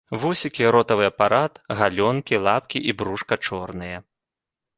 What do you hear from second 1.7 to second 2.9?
галёнкі, лапкі